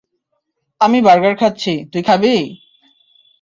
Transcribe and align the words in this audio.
আমি 0.81 0.99
বার্গার 1.01 1.35
খাচ্ছি, 1.35 1.73
তুই 1.91 2.01
খাবি? 2.03 2.35